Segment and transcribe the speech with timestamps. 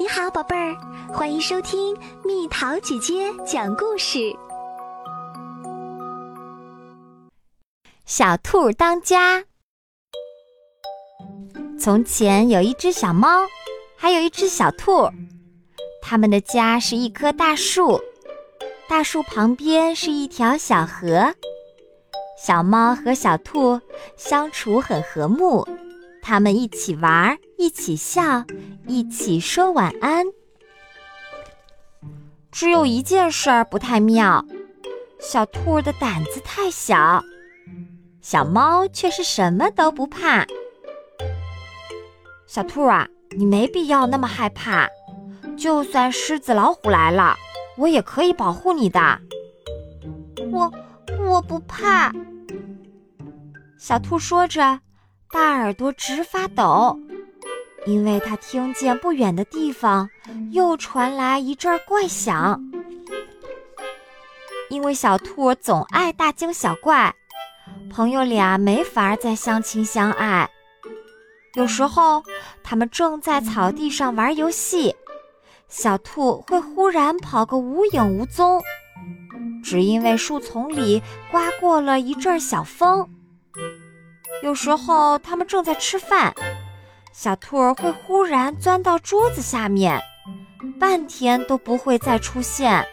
[0.00, 0.76] 你好，宝贝儿，
[1.12, 4.32] 欢迎收听蜜桃姐姐讲故事。
[8.06, 9.42] 小兔当家。
[11.80, 13.44] 从前有一只小猫，
[13.96, 15.10] 还有一只小兔，
[16.00, 18.00] 他们的家是一棵大树，
[18.88, 21.34] 大树旁边是一条小河。
[22.40, 23.80] 小猫和小兔
[24.16, 25.66] 相处很和睦。
[26.28, 28.44] 他们一起玩，一起笑，
[28.86, 30.26] 一起说晚安。
[32.52, 34.44] 只有一件事儿不太妙，
[35.18, 37.24] 小兔的胆子太小，
[38.20, 40.46] 小猫却是什么都不怕。
[42.46, 44.86] 小兔啊，你没必要那么害怕，
[45.56, 47.34] 就算狮子、老虎来了，
[47.78, 49.00] 我也可以保护你的。
[50.52, 50.70] 我
[51.26, 52.12] 我不怕。
[53.78, 54.80] 小兔说着。
[55.30, 56.98] 大耳朵直发抖，
[57.84, 60.08] 因为他听见不远的地方
[60.52, 62.58] 又传来一阵怪响。
[64.70, 67.14] 因为小兔总爱大惊小怪，
[67.90, 70.48] 朋友俩没法再相亲相爱。
[71.54, 72.22] 有时候，
[72.62, 74.94] 他们正在草地上玩游戏，
[75.68, 78.62] 小兔会忽然跑个无影无踪，
[79.62, 83.06] 只因为树丛里刮过了一阵小风。
[84.42, 86.34] 有时候他们正在吃饭，
[87.12, 90.00] 小兔儿会忽然钻到桌子下面，
[90.78, 92.86] 半天都不会再出现。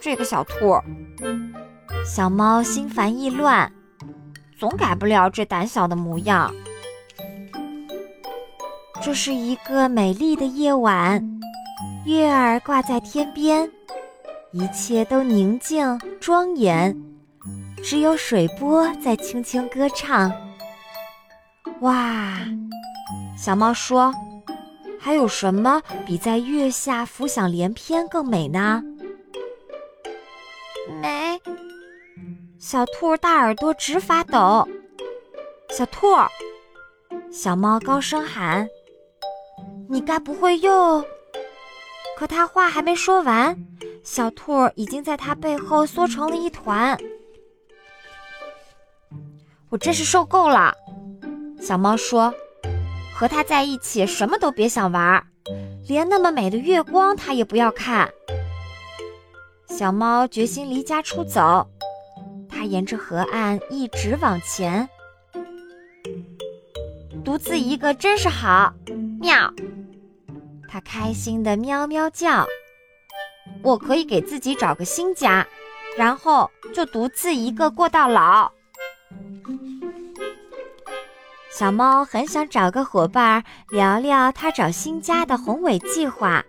[0.00, 0.84] 这个小兔儿，
[2.04, 3.72] 小猫心烦意乱，
[4.58, 6.52] 总改不了这胆小的模样。
[9.00, 11.40] 这是一个美丽的夜晚，
[12.04, 13.70] 月儿挂在天边，
[14.50, 16.96] 一切都宁静庄严。
[17.82, 20.32] 只有水波在轻轻歌唱。
[21.80, 22.38] 哇，
[23.36, 24.14] 小猫说
[24.98, 28.82] ：“还有什么比在月下浮想联翩更美呢？”
[31.02, 31.40] 美。
[32.58, 34.66] 小兔大耳朵直发抖。
[35.70, 36.06] 小兔，
[37.32, 38.68] 小猫高声喊
[39.90, 41.04] ：“你该不会又……”
[42.16, 43.56] 可它话还没说完，
[44.04, 46.96] 小兔已经在它背后缩成了一团。
[49.72, 50.74] 我真是受够了，
[51.58, 52.34] 小猫说
[53.16, 55.26] ：“和它在一起什么都别想玩，
[55.88, 58.12] 连那么美的月光它也不要看。”
[59.66, 61.66] 小猫决心离家出走，
[62.50, 64.86] 它沿着河岸一直往前，
[67.24, 68.74] 独自一个真是好，
[69.22, 69.50] 喵！
[70.68, 72.46] 它开心的喵喵叫。
[73.62, 75.46] 我可以给自己找个新家，
[75.96, 78.52] 然后就独自一个过到老。
[81.62, 86.42] 小猫很想找个伙伴聊聊它找新家的宏伟计划。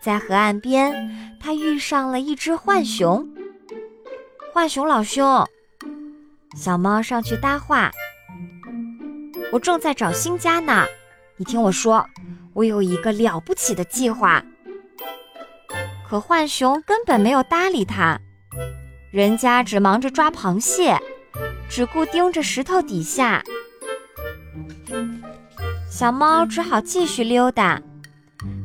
[0.00, 3.24] 在河岸边，它遇上了一只浣熊。
[4.52, 5.46] 浣熊老兄，
[6.56, 7.92] 小猫上去搭话
[9.54, 10.84] ：“我正在找新家呢，
[11.36, 12.04] 你听我说，
[12.54, 14.42] 我有一个了不起的计划。”
[16.10, 18.18] 可浣熊根本没有搭理它，
[19.12, 20.98] 人家只忙着抓螃蟹，
[21.70, 23.44] 只顾盯着石头底下。
[25.90, 27.80] 小猫只好继续溜达，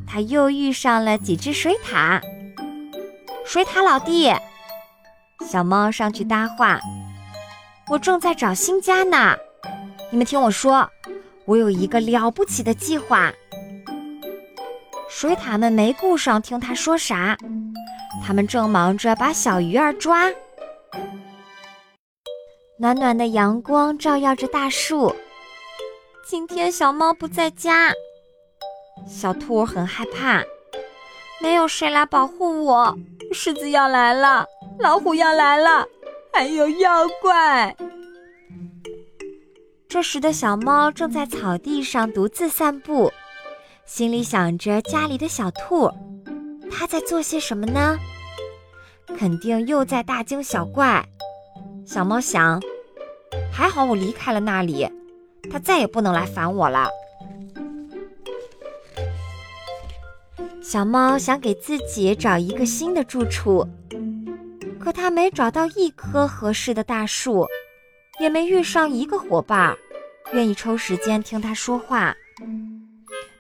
[0.06, 2.22] 它又遇上了几只水獭。
[3.46, 4.34] 水獭老弟，
[5.50, 6.80] 小猫上去搭话
[7.90, 9.38] ：“我正在找新家呢，
[10.10, 10.90] 你们听我说，
[11.46, 13.32] 我有一个了不起的计划。”
[15.10, 17.38] 水獭们没顾上听他说啥，
[18.26, 20.32] 他们正忙着把小鱼儿抓。
[22.80, 25.16] 暖暖的阳光照耀着大树。
[26.32, 27.92] 今天小猫不在家，
[29.06, 30.42] 小兔很害怕，
[31.42, 32.98] 没有谁来保护我。
[33.34, 34.46] 狮子要来了，
[34.80, 35.86] 老虎要来了，
[36.32, 37.76] 还有妖怪。
[39.90, 43.12] 这时的小猫正在草地上独自散步，
[43.86, 45.92] 心里想着家里的小兔，
[46.72, 47.98] 它在做些什么呢？
[49.18, 51.06] 肯定又在大惊小怪。
[51.86, 52.62] 小猫想，
[53.52, 54.90] 还好我离开了那里。
[55.50, 56.90] 他再也不能来烦我了。
[60.62, 63.68] 小猫想给自己找一个新的住处，
[64.80, 67.48] 可它没找到一棵合适的大树，
[68.20, 69.76] 也没遇上一个伙伴，
[70.32, 72.16] 愿意抽时间听它说话。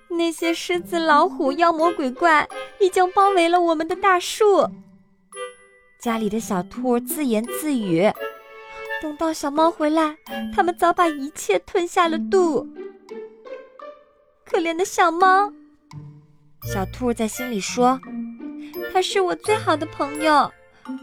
[0.09, 2.47] 那些狮子、老虎、妖魔鬼怪
[2.79, 4.67] 已经包围了我们的大树。
[6.01, 8.11] 家里的小兔自言自语。
[9.01, 10.15] 等到小猫回来，
[10.55, 12.67] 他们早把一切吞下了肚。
[14.45, 15.51] 可怜的小猫，
[16.71, 17.99] 小兔在心里说
[18.93, 20.51] ：“它是我最好的朋友，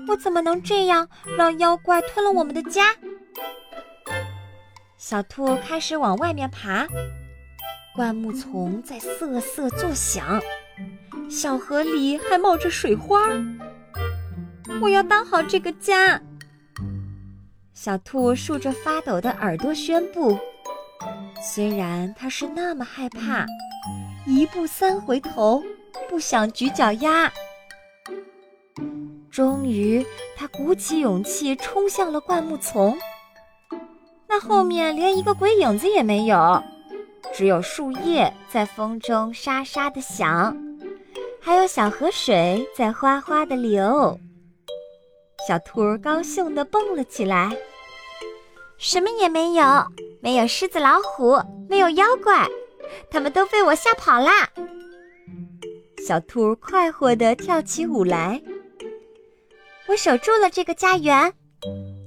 [0.07, 2.95] 我怎么能这样让妖怪吞了我们的家？”
[4.97, 6.87] 小兔开始往外面爬，
[7.97, 10.41] 灌木丛在瑟瑟作响，
[11.29, 13.23] 小河里还冒着水花。
[14.81, 16.21] 我要当好这个家。
[17.81, 20.37] 小兔竖着发抖的耳朵宣布。
[21.41, 23.47] 虽然它是那么害怕，
[24.27, 25.63] 一步三回头，
[26.11, 27.33] 不想举脚丫。
[29.31, 30.05] 终于，
[30.37, 32.99] 他鼓起勇气冲向了灌木丛。
[34.27, 36.61] 那后面连一个鬼影子也没有，
[37.33, 40.57] 只有树叶在风中沙沙的响，
[41.41, 44.19] 还有小河水在哗哗的流。
[45.49, 47.57] 小兔儿高兴地蹦了起来。
[48.77, 49.65] 什么也没有。
[50.21, 51.41] 没有狮子、老虎，
[51.71, 52.47] 没有妖怪，
[53.11, 54.47] 他们都被我吓跑啦！
[56.07, 58.43] 小兔快活地跳起舞来。
[59.89, 61.33] 我守住了这个家园，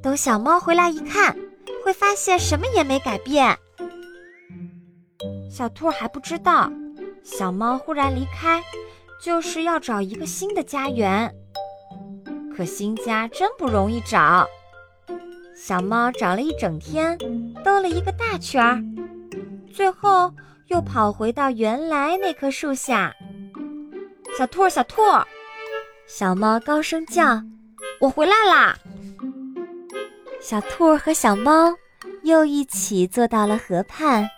[0.04, 1.36] 等小猫回来一看，
[1.84, 3.58] 会发现什么也没改变。
[5.50, 6.72] 小兔还不知道，
[7.24, 8.62] 小猫忽然离开，
[9.20, 11.34] 就是要找一个新的家园。
[12.62, 14.48] 可新家真不容易找。
[15.56, 17.18] 小猫找了一整天，
[17.66, 18.80] 兜了一个大圈儿，
[19.74, 20.31] 最后
[20.68, 23.12] 又跑回到原来那棵树下。
[24.38, 25.02] 小兔，小兔，
[26.06, 27.42] 小猫高声叫
[28.00, 28.78] ：“我回来啦！”
[30.40, 31.74] 小兔和小猫
[32.22, 34.30] 又一起坐到了河畔。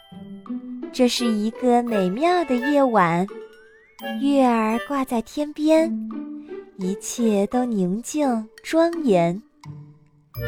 [0.93, 3.27] 这是一个美妙的夜晚，
[4.21, 5.91] 月儿挂在天边，
[6.77, 9.41] 一切都宁静庄严。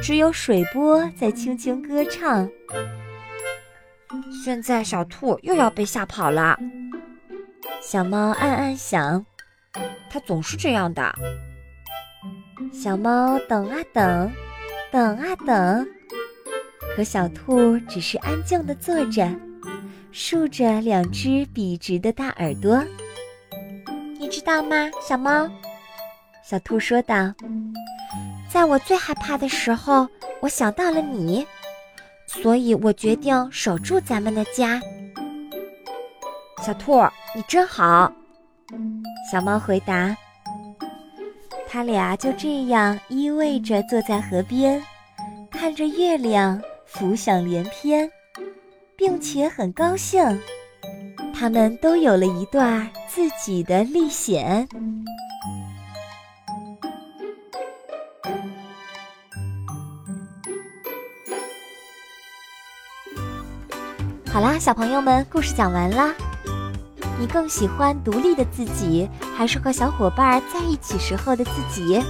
[0.02, 2.50] 只有水波在轻轻歌唱。
[4.44, 6.58] 现在小兔又要被吓跑了。
[7.82, 9.24] 小猫暗暗想，
[10.10, 11.14] 它总是这样的。
[12.74, 14.32] 小猫等啊等，
[14.92, 15.88] 等啊等，
[16.96, 19.30] 可小兔只是安静地坐着，
[20.12, 22.84] 竖着两只笔直的大耳朵。
[24.20, 25.48] 你知道吗，小猫？
[26.48, 27.34] 小兔说道。
[28.48, 30.08] 在我最害怕的时候，
[30.42, 31.46] 我想到了你，
[32.28, 34.80] 所以我决定守住咱们的家。
[36.62, 37.02] 小兔，
[37.36, 38.14] 你真好。
[39.32, 40.16] 小猫回答。
[41.68, 44.82] 他俩就这样依偎着坐在河边，
[45.50, 48.08] 看着月亮浮想联翩，
[48.96, 50.24] 并且很高兴。
[51.34, 54.66] 他们都有了一段自己的历险。
[64.36, 66.14] 好啦，小朋友们，故事讲完啦。
[67.18, 72.04] 你更喜欢独立的自己，还是和小伙伴在一起时候的自己？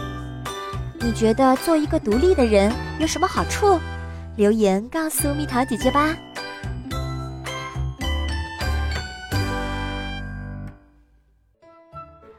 [1.02, 3.80] 你觉得做一个独立的人有什么好处？
[4.38, 6.18] 留言告诉蜜桃姐姐吧。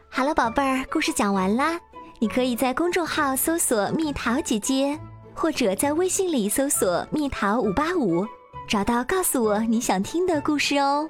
[0.09, 1.79] 好了，宝贝儿，故事讲完啦。
[2.19, 4.99] 你可以在公众号搜索“蜜桃姐姐”，
[5.33, 8.27] 或者在微信里搜索“蜜桃五八五”。
[8.67, 11.09] 找到，告诉我你想听的故事哦。